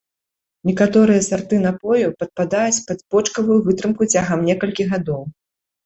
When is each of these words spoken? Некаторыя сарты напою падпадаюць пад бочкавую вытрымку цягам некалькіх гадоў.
Некаторыя 0.69 1.25
сарты 1.27 1.59
напою 1.67 2.07
падпадаюць 2.23 2.83
пад 2.91 3.07
бочкавую 3.15 3.61
вытрымку 3.71 4.13
цягам 4.13 4.39
некалькіх 4.53 4.87
гадоў. 4.99 5.21